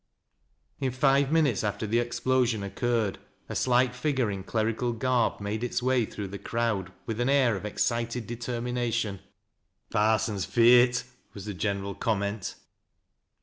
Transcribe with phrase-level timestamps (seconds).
[0.79, 5.83] In five minutes after the explosion occurred, a slight figure in clerical garb made its
[5.83, 9.17] way through the crowd witi> an air oi excited determination"
[9.89, 11.03] Th' parson's f eai„,"
[11.35, 12.55] was the general comment.